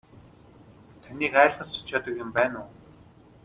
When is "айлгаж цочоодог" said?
1.41-2.15